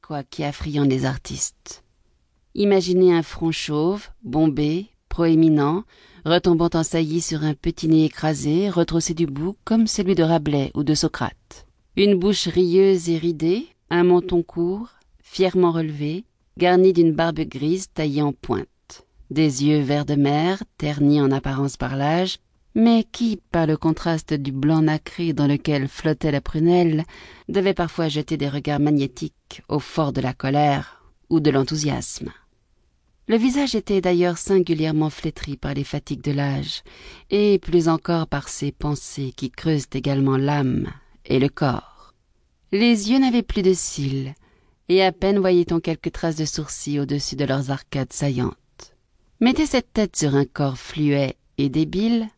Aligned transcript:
quoi 0.00 0.22
qui 0.24 0.44
affriande 0.44 0.90
les 0.90 1.04
artistes? 1.04 1.84
Imaginez 2.54 3.14
un 3.14 3.22
front 3.22 3.52
chauve, 3.52 4.08
bombé, 4.22 4.86
proéminent, 5.08 5.84
retombant 6.24 6.70
en 6.74 6.82
saillie 6.82 7.20
sur 7.20 7.44
un 7.44 7.54
petit 7.54 7.86
nez 7.86 8.04
écrasé, 8.04 8.70
retroussé 8.70 9.14
du 9.14 9.26
bout 9.26 9.56
comme 9.64 9.86
celui 9.86 10.14
de 10.14 10.22
Rabelais 10.22 10.72
ou 10.74 10.82
de 10.82 10.94
Socrate. 10.94 11.66
Une 11.96 12.18
bouche 12.18 12.48
rieuse 12.48 13.08
et 13.08 13.18
ridée, 13.18 13.66
un 13.90 14.04
menton 14.04 14.42
court, 14.42 14.88
fièrement 15.22 15.70
relevé, 15.70 16.24
garni 16.56 16.92
d'une 16.92 17.12
barbe 17.12 17.40
grise 17.40 17.88
taillée 17.92 18.22
en 18.22 18.32
pointe, 18.32 19.06
des 19.30 19.64
yeux 19.64 19.80
vert 19.80 20.04
de 20.04 20.14
mer, 20.14 20.62
ternis 20.76 21.20
en 21.20 21.30
apparence 21.30 21.76
par 21.76 21.96
l'âge, 21.96 22.38
mais 22.74 23.04
qui, 23.10 23.40
par 23.50 23.66
le 23.66 23.76
contraste 23.76 24.34
du 24.34 24.52
blanc 24.52 24.82
nacré 24.82 25.32
dans 25.32 25.46
lequel 25.46 25.88
flottait 25.88 26.30
la 26.30 26.40
prunelle, 26.40 27.04
devait 27.48 27.74
parfois 27.74 28.08
jeter 28.08 28.36
des 28.36 28.48
regards 28.48 28.80
magnétiques 28.80 29.62
au 29.68 29.78
fort 29.78 30.12
de 30.12 30.20
la 30.20 30.32
colère 30.32 31.02
ou 31.30 31.40
de 31.40 31.50
l'enthousiasme? 31.50 32.30
Le 33.26 33.36
visage 33.36 33.74
était 33.74 34.00
d'ailleurs 34.00 34.38
singulièrement 34.38 35.10
flétri 35.10 35.58
par 35.58 35.74
les 35.74 35.84
fatigues 35.84 36.22
de 36.22 36.32
l'âge, 36.32 36.82
et 37.30 37.58
plus 37.58 37.88
encore 37.88 38.26
par 38.26 38.48
ces 38.48 38.72
pensées 38.72 39.32
qui 39.36 39.50
creusent 39.50 39.88
également 39.92 40.38
l'âme 40.38 40.90
et 41.26 41.38
le 41.38 41.50
corps. 41.50 42.14
Les 42.72 43.10
yeux 43.10 43.18
n'avaient 43.18 43.42
plus 43.42 43.62
de 43.62 43.74
cils, 43.74 44.34
et 44.88 45.02
à 45.02 45.12
peine 45.12 45.38
voyait-on 45.38 45.80
quelques 45.80 46.12
traces 46.12 46.36
de 46.36 46.46
sourcils 46.46 47.00
au-dessus 47.00 47.36
de 47.36 47.44
leurs 47.44 47.70
arcades 47.70 48.14
saillantes. 48.14 48.94
Mettez 49.40 49.66
cette 49.66 49.92
tête 49.92 50.16
sur 50.16 50.34
un 50.34 50.46
corps 50.46 50.78
fluet 50.78 51.36
et 51.58 51.68
débile, 51.68 52.28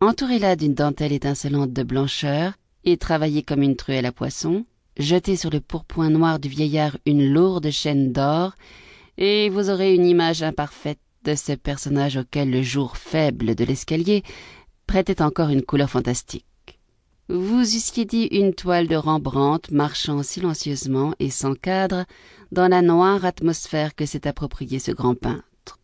entourez-la 0.00 0.56
d'une 0.56 0.74
dentelle 0.74 1.12
étincelante 1.12 1.72
de 1.72 1.82
blancheur 1.82 2.54
et 2.84 2.96
travaillez 2.96 3.42
comme 3.42 3.62
une 3.62 3.76
truelle 3.76 4.06
à 4.06 4.12
poisson, 4.12 4.64
jetez 4.98 5.36
sur 5.36 5.50
le 5.50 5.60
pourpoint 5.60 6.10
noir 6.10 6.38
du 6.38 6.48
vieillard 6.48 6.96
une 7.06 7.32
lourde 7.32 7.70
chaîne 7.70 8.12
d'or, 8.12 8.52
et 9.16 9.48
vous 9.48 9.70
aurez 9.70 9.94
une 9.94 10.06
image 10.06 10.42
imparfaite 10.42 11.00
de 11.24 11.34
ce 11.34 11.52
personnage 11.52 12.16
auquel 12.16 12.50
le 12.50 12.62
jour 12.62 12.96
faible 12.96 13.54
de 13.54 13.64
l'escalier 13.64 14.22
prêtait 14.86 15.20
encore 15.20 15.50
une 15.50 15.62
couleur 15.62 15.90
fantastique. 15.90 16.44
Vous 17.28 17.60
eussiez 17.60 18.06
dit 18.06 18.28
une 18.30 18.54
toile 18.54 18.88
de 18.88 18.96
Rembrandt 18.96 19.70
marchant 19.74 20.22
silencieusement 20.22 21.12
et 21.18 21.28
sans 21.28 21.54
cadre 21.54 22.06
dans 22.52 22.68
la 22.68 22.80
noire 22.80 23.26
atmosphère 23.26 23.94
que 23.94 24.06
s'est 24.06 24.26
appropriée 24.26 24.78
ce 24.78 24.92
grand 24.92 25.14
peintre. 25.14 25.78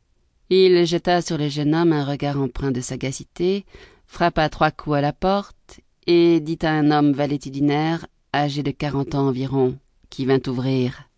Il 0.49 0.87
jeta 0.87 1.21
sur 1.21 1.37
le 1.37 1.49
jeune 1.49 1.75
homme 1.75 1.93
un 1.93 2.05
regard 2.05 2.41
empreint 2.41 2.71
de 2.71 2.81
sagacité, 2.81 3.67
frappa 4.07 4.49
trois 4.49 4.71
coups 4.71 4.97
à 4.97 5.01
la 5.01 5.13
porte 5.13 5.81
et 6.07 6.41
dit 6.41 6.59
à 6.63 6.71
un 6.71 6.91
homme 6.91 7.13
valétudinaire, 7.13 8.07
âgé 8.35 8.63
de 8.63 8.71
quarante 8.71 9.15
ans 9.15 9.29
environ, 9.29 9.79
qui 10.11 10.27
vint 10.27 10.41
ouvrir. 10.47 11.09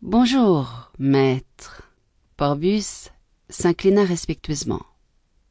Bonjour, 0.00 0.92
maître. 0.98 1.82
Porbus 2.36 3.10
s'inclina 3.48 4.04
respectueusement. 4.04 4.82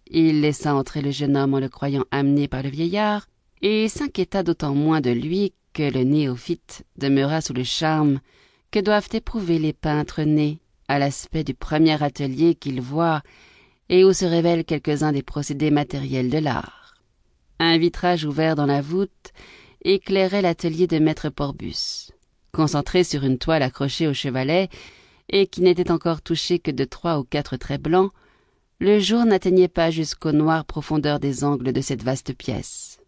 Il 0.07 0.41
laissa 0.41 0.75
entrer 0.75 1.01
le 1.01 1.11
jeune 1.11 1.37
homme 1.37 1.53
en 1.53 1.59
le 1.59 1.69
croyant 1.69 2.05
amené 2.11 2.47
par 2.47 2.63
le 2.63 2.69
vieillard, 2.69 3.27
et 3.61 3.87
s'inquiéta 3.87 4.43
d'autant 4.43 4.75
moins 4.75 5.01
de 5.01 5.11
lui 5.11 5.53
que 5.73 5.83
le 5.83 6.03
néophyte 6.03 6.83
demeura 6.97 7.41
sous 7.41 7.53
le 7.53 7.63
charme 7.63 8.19
que 8.71 8.79
doivent 8.79 9.09
éprouver 9.13 9.59
les 9.59 9.73
peintres 9.73 10.23
nés 10.23 10.59
à 10.87 10.99
l'aspect 10.99 11.43
du 11.43 11.53
premier 11.53 12.01
atelier 12.03 12.55
qu'ils 12.55 12.81
voient 12.81 13.21
et 13.91 14.05
où 14.05 14.13
se 14.13 14.25
révèlent 14.25 14.65
quelques-uns 14.65 15.11
des 15.11 15.21
procédés 15.21 15.69
matériels 15.69 16.29
de 16.29 16.37
l'art. 16.39 16.95
Un 17.59 17.77
vitrage 17.77 18.25
ouvert 18.25 18.55
dans 18.55 18.65
la 18.65 18.81
voûte 18.81 19.33
éclairait 19.83 20.41
l'atelier 20.41 20.87
de 20.87 20.97
maître 20.97 21.29
Porbus, 21.29 22.11
concentré 22.53 23.03
sur 23.03 23.23
une 23.23 23.37
toile 23.37 23.61
accrochée 23.61 24.07
au 24.07 24.13
chevalet 24.13 24.69
et 25.29 25.45
qui 25.45 25.61
n'était 25.61 25.91
encore 25.91 26.21
touchée 26.21 26.57
que 26.57 26.71
de 26.71 26.85
trois 26.85 27.19
ou 27.19 27.23
quatre 27.23 27.57
traits 27.57 27.81
blancs, 27.81 28.11
le 28.79 28.97
jour 28.97 29.25
n'atteignait 29.25 29.67
pas 29.67 29.91
jusqu'aux 29.91 30.31
noires 30.31 30.65
profondeurs 30.65 31.19
des 31.19 31.43
angles 31.43 31.73
de 31.73 31.81
cette 31.81 32.01
vaste 32.01 32.33
pièce. 32.33 32.99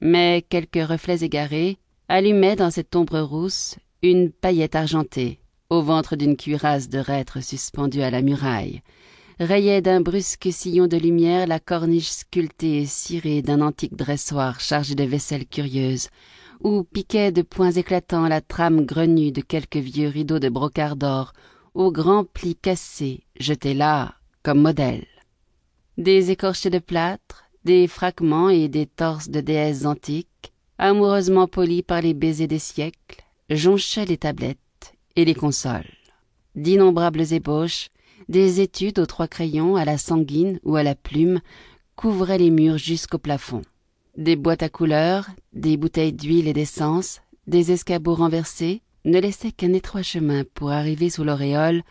Mais 0.00 0.44
quelques 0.48 0.86
reflets 0.86 1.22
égarés 1.22 1.78
allumaient 2.08 2.56
dans 2.56 2.70
cette 2.70 2.94
ombre 2.96 3.20
rousse 3.20 3.76
une 4.02 4.32
paillette 4.32 4.74
argentée 4.74 5.38
au 5.70 5.80
ventre 5.80 6.16
d'une 6.16 6.36
cuirasse 6.36 6.90
de 6.90 6.98
reître 6.98 7.42
suspendue 7.42 8.02
à 8.02 8.10
la 8.10 8.20
muraille, 8.20 8.82
rayait 9.38 9.82
d'un 9.82 10.00
brusque 10.00 10.48
sillon 10.52 10.86
de 10.86 10.96
lumière 10.96 11.46
la 11.46 11.60
corniche 11.60 12.10
sculptée 12.10 12.82
et 12.82 12.86
cirée 12.86 13.42
d'un 13.42 13.60
antique 13.60 13.96
dressoir 13.96 14.60
chargé 14.60 14.94
de 14.94 15.04
vaisselle 15.04 15.46
curieuse, 15.46 16.08
où 16.60 16.84
piquait 16.84 17.32
de 17.32 17.42
points 17.42 17.72
éclatants 17.72 18.28
la 18.28 18.40
trame 18.40 18.84
grenue 18.84 19.32
de 19.32 19.40
quelques 19.40 19.76
vieux 19.76 20.08
rideaux 20.08 20.38
de 20.38 20.48
brocart 20.48 20.96
d'or, 20.96 21.32
aux 21.74 21.90
grands 21.90 22.24
plis 22.24 22.56
cassés, 22.56 23.24
jetés 23.38 23.74
là 23.74 24.14
comme 24.42 24.60
modèles. 24.60 25.06
Des 25.98 26.30
écorchés 26.30 26.70
de 26.70 26.78
plâtre, 26.78 27.44
des 27.64 27.86
fragments 27.86 28.48
et 28.48 28.68
des 28.68 28.86
torses 28.86 29.28
de 29.28 29.40
déesses 29.40 29.84
antiques, 29.84 30.52
amoureusement 30.78 31.46
polis 31.46 31.82
par 31.82 32.02
les 32.02 32.14
baisers 32.14 32.48
des 32.48 32.58
siècles, 32.58 33.22
jonchaient 33.50 34.06
les 34.06 34.16
tablettes 34.16 34.94
et 35.16 35.24
les 35.24 35.34
consoles. 35.34 35.92
D'innombrables 36.54 37.32
ébauches, 37.32 37.88
des 38.28 38.60
études 38.60 38.98
aux 38.98 39.06
trois 39.06 39.28
crayons, 39.28 39.76
à 39.76 39.84
la 39.84 39.98
sanguine 39.98 40.60
ou 40.64 40.76
à 40.76 40.82
la 40.82 40.94
plume, 40.94 41.40
couvraient 41.96 42.38
les 42.38 42.50
murs 42.50 42.78
jusqu'au 42.78 43.18
plafond. 43.18 43.62
Des 44.16 44.36
boîtes 44.36 44.62
à 44.62 44.68
couleurs, 44.68 45.28
des 45.52 45.76
bouteilles 45.76 46.12
d'huile 46.12 46.48
et 46.48 46.52
d'essence, 46.52 47.20
des 47.46 47.72
escabeaux 47.72 48.14
renversés 48.14 48.82
ne 49.04 49.18
laissaient 49.18 49.52
qu'un 49.52 49.72
étroit 49.72 50.02
chemin 50.02 50.44
pour 50.54 50.70
arriver 50.70 51.10
sous 51.10 51.24
l'auréole 51.24 51.82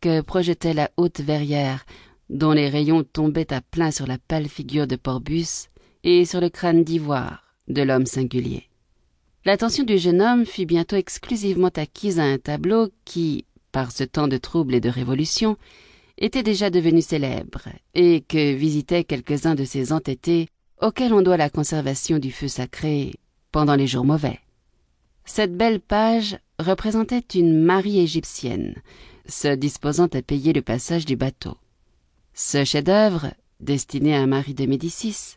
que 0.00 0.20
projetait 0.20 0.74
la 0.74 0.90
haute 0.96 1.20
verrière, 1.20 1.84
dont 2.30 2.52
les 2.52 2.68
rayons 2.68 3.04
tombaient 3.04 3.52
à 3.52 3.60
plein 3.60 3.90
sur 3.90 4.06
la 4.06 4.18
pâle 4.18 4.48
figure 4.48 4.86
de 4.86 4.96
Porbus 4.96 5.68
et 6.04 6.24
sur 6.24 6.40
le 6.40 6.48
crâne 6.48 6.84
d'ivoire 6.84 7.42
de 7.68 7.82
l'homme 7.82 8.06
singulier. 8.06 8.68
L'attention 9.44 9.84
du 9.84 9.98
jeune 9.98 10.22
homme 10.22 10.46
fut 10.46 10.64
bientôt 10.64 10.96
exclusivement 10.96 11.70
acquise 11.76 12.18
à 12.18 12.24
un 12.24 12.38
tableau 12.38 12.88
qui, 13.04 13.44
par 13.74 13.90
ce 13.90 14.04
temps 14.04 14.28
de 14.28 14.36
trouble 14.36 14.76
et 14.76 14.80
de 14.80 14.88
révolution, 14.88 15.56
était 16.16 16.44
déjà 16.44 16.70
devenu 16.70 17.02
célèbre, 17.02 17.64
et 17.92 18.20
que 18.20 18.54
visitaient 18.54 19.02
quelques-uns 19.02 19.56
de 19.56 19.64
ces 19.64 19.92
entêtés 19.92 20.46
auxquels 20.80 21.12
on 21.12 21.22
doit 21.22 21.36
la 21.36 21.50
conservation 21.50 22.20
du 22.20 22.30
feu 22.30 22.46
sacré 22.46 23.14
pendant 23.50 23.74
les 23.74 23.88
jours 23.88 24.04
mauvais. 24.04 24.38
Cette 25.24 25.56
belle 25.56 25.80
page 25.80 26.38
représentait 26.60 27.24
une 27.34 27.64
Marie 27.64 27.98
égyptienne, 27.98 28.76
se 29.26 29.48
disposant 29.48 30.08
à 30.12 30.22
payer 30.22 30.52
le 30.52 30.62
passage 30.62 31.04
du 31.04 31.16
bateau. 31.16 31.56
Ce 32.32 32.62
chef-d'œuvre, 32.64 33.34
destiné 33.58 34.14
à 34.14 34.20
un 34.20 34.28
mari 34.28 34.54
de 34.54 34.66
Médicis, 34.66 35.36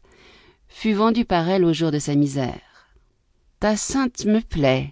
fut 0.67 0.93
vendu 0.93 1.25
par 1.25 1.49
elle 1.49 1.65
au 1.65 1.73
jour 1.73 1.89
de 1.89 1.97
sa 1.97 2.13
misère. 2.13 2.91
Ta 3.59 3.75
sainte 3.75 4.25
me 4.25 4.41
plaît, 4.41 4.91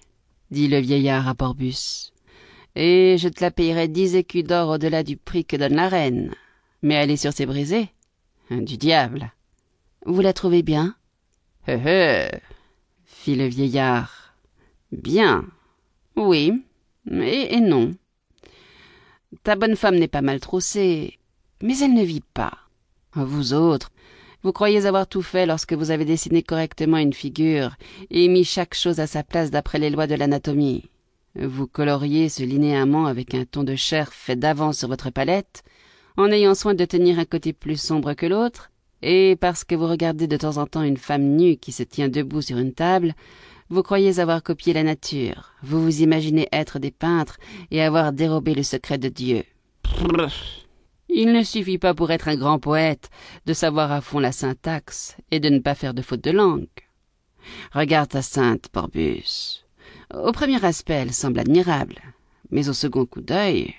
dit 0.50 0.68
le 0.68 0.80
vieillard 0.80 1.28
à 1.28 1.36
Porbus 1.36 2.15
et 2.76 3.18
je 3.18 3.30
te 3.30 3.42
la 3.42 3.52
payerai 3.52 3.88
dix 3.88 4.16
écus 4.16 4.44
d'or 4.44 4.70
au-delà 4.70 5.04
du 5.04 5.18
prix 5.18 5.46
que 5.46 5.56
donne 5.56 5.76
la 5.76 5.90
reine. 5.90 6.34
Mais 6.82 6.96
elle 6.96 7.12
est 7.12 7.18
sur 7.18 7.34
ses 7.34 7.46
brisées. 7.46 7.90
Du 8.52 8.78
diable. 8.78 9.32
Vous 10.06 10.22
la 10.22 10.34
trouvez 10.34 10.62
bien? 10.62 10.96
Hé 11.68 11.74
hé 11.74 12.30
fit 13.06 13.36
le 13.36 13.48
vieillard. 13.48 14.36
Bien. 14.92 15.46
Oui, 16.16 16.64
et, 17.12 17.56
et 17.56 17.60
non. 17.60 17.96
Ta 19.44 19.56
bonne 19.56 19.76
femme 19.76 19.96
n'est 19.96 20.08
pas 20.08 20.22
mal 20.22 20.40
troussée, 20.40 21.18
mais 21.62 21.78
elle 21.80 21.94
ne 21.94 22.04
vit 22.04 22.24
pas. 22.34 22.54
Vous 23.14 23.54
autres, 23.54 23.92
vous 24.44 24.52
croyez 24.52 24.86
avoir 24.86 25.08
tout 25.08 25.24
fait 25.24 25.46
lorsque 25.46 25.74
vous 25.74 25.90
avez 25.90 26.06
dessiné 26.06 26.44
correctement 26.44 26.98
une 26.98 27.14
figure 27.14 27.76
et 28.12 28.28
mis 28.28 28.44
chaque 28.44 28.76
chose 28.76 29.00
à 29.00 29.08
sa 29.08 29.24
place 29.24 29.50
d'après 29.50 29.80
les 29.80 29.90
lois 29.90 30.08
de 30.08 30.16
l'anatomie. 30.16 30.84
Vous 31.38 31.68
coloriez 31.68 32.30
ce 32.30 32.44
linéament 32.44 33.08
avec 33.08 33.36
un 33.36 33.44
ton 33.44 33.64
de 33.64 33.76
chair 33.76 34.14
fait 34.14 34.38
d'avance 34.38 34.80
sur 34.80 34.88
votre 34.88 35.10
palette, 35.10 35.64
en 36.16 36.32
ayant 36.32 36.56
soin 36.56 36.74
de 36.74 36.86
tenir 36.86 37.20
un 37.20 37.26
côté 37.26 37.52
plus 37.52 37.80
sombre 37.80 38.14
que 38.14 38.26
l'autre, 38.26 38.72
et 39.02 39.36
parce 39.36 39.66
que 39.66 39.76
vous 39.76 39.88
regardez 39.88 40.28
de 40.28 40.38
temps 40.38 40.58
en 40.58 40.66
temps 40.66 40.82
une 40.82 40.98
femme 40.98 41.36
nue 41.36 41.58
qui 41.58 41.74
se 41.74 41.84
tient 41.84 42.08
debout 42.08 42.42
sur 42.42 42.58
une 42.58 42.74
table, 42.74 43.14
vous 43.70 43.84
croyez 43.84 44.20
avoir 44.20 44.44
copié 44.44 44.74
la 44.74 44.84
nature, 44.84 45.52
vous 45.62 45.84
vous 45.84 46.02
imaginez 46.02 46.48
être 46.54 46.80
des 46.80 46.92
peintres 46.92 47.38
et 47.70 47.82
avoir 47.82 48.14
dérobé 48.14 48.54
le 48.54 48.64
secret 48.64 48.98
de 48.98 49.10
Dieu. 49.10 49.44
Il 51.10 51.34
ne 51.34 51.44
suffit 51.44 51.78
pas 51.78 51.94
pour 51.94 52.12
être 52.12 52.30
un 52.30 52.38
grand 52.38 52.60
poète 52.60 53.10
de 53.46 53.54
savoir 53.54 53.92
à 53.92 54.02
fond 54.02 54.20
la 54.20 54.32
syntaxe 54.32 55.18
et 55.32 55.40
de 55.40 55.50
ne 55.50 55.60
pas 55.60 55.76
faire 55.76 55.94
de 55.94 56.02
faute 56.02 56.24
de 56.24 56.32
langue. 56.32 56.68
Regarde 57.74 58.10
ta 58.10 58.22
sainte, 58.22 58.70
Porbus. 58.70 59.65
Au 60.14 60.32
premier 60.32 60.64
aspect, 60.64 60.94
elle 60.94 61.14
semble 61.14 61.40
admirable, 61.40 62.02
mais 62.52 62.70
au 62.70 62.74
second 62.74 63.06
coup 63.06 63.22
d'œil, 63.22 63.74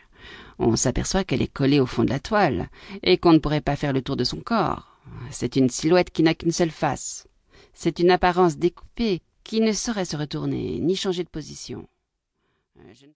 on 0.59 0.75
s'aperçoit 0.77 1.25
qu'elle 1.25 1.43
est 1.43 1.53
collée 1.53 1.81
au 1.81 1.87
fond 1.87 2.05
de 2.05 2.11
la 2.11 2.19
toile, 2.19 2.69
et 3.03 3.19
qu'on 3.19 3.33
ne 3.33 3.39
pourrait 3.39 3.61
pas 3.61 3.77
faire 3.77 3.93
le 3.93 4.03
tour 4.03 4.17
de 4.17 4.25
son 4.25 4.41
corps. 4.41 4.99
C'est 5.31 5.57
une 5.57 5.69
silhouette 5.69 6.11
qui 6.11 6.23
n'a 6.23 6.35
qu'une 6.35 6.53
seule 6.53 6.71
face. 6.71 7.29
C'est 7.75 7.99
une 7.99 8.11
apparence 8.11 8.57
découpée 8.57 9.23
qui 9.45 9.61
ne 9.61 9.73
saurait 9.73 10.05
se 10.05 10.17
retourner 10.17 10.81
ni 10.81 10.97
changer 10.97 11.23
de 11.23 11.29
position. 11.29 11.87
Euh, 12.79 12.93